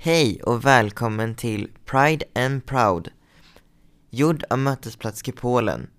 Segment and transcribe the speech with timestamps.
[0.00, 3.08] Hej och välkommen till Pride and Proud.
[4.10, 5.90] Gjord av Mötesplats Kupolen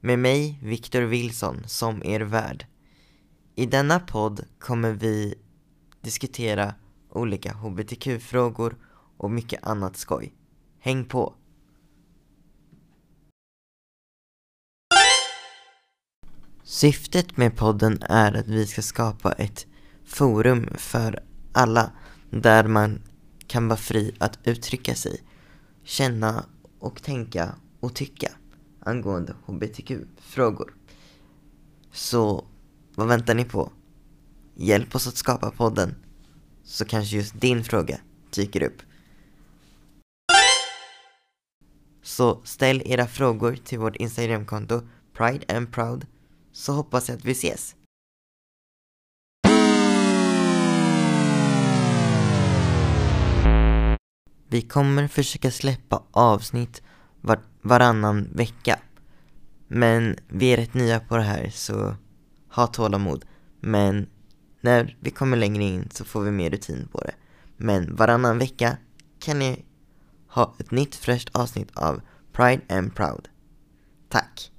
[0.00, 2.66] Med mig, Viktor Wilson, som er värd.
[3.54, 5.34] I denna podd kommer vi
[6.00, 6.74] diskutera
[7.10, 8.76] olika hbtq-frågor
[9.16, 10.34] och mycket annat skoj.
[10.78, 11.34] Häng på!
[16.62, 19.66] Syftet med podden är att vi ska skapa ett
[20.04, 21.92] forum för alla
[22.30, 23.00] där man
[23.54, 25.22] kan vara fri att uttrycka sig,
[25.84, 26.46] känna
[26.78, 28.32] och tänka och tycka
[28.80, 30.74] angående hbtq-frågor.
[31.92, 32.44] Så
[32.94, 33.72] vad väntar ni på?
[34.54, 35.94] Hjälp oss att skapa podden
[36.64, 38.82] så kanske just din fråga dyker upp.
[42.02, 44.80] Så ställ era frågor till vårt Instagramkonto
[45.12, 46.06] Pride and Proud
[46.52, 47.76] så hoppas jag att vi ses.
[54.54, 56.82] Vi kommer försöka släppa avsnitt
[57.20, 58.78] var varannan vecka.
[59.68, 61.94] Men vi är rätt nya på det här så
[62.48, 63.24] ha tålamod.
[63.60, 64.06] Men
[64.60, 67.14] när vi kommer längre in så får vi mer rutin på det.
[67.56, 68.76] Men varannan vecka
[69.18, 69.64] kan ni
[70.28, 72.00] ha ett nytt fräscht avsnitt av
[72.32, 73.28] Pride and Proud.
[74.08, 74.52] Tack!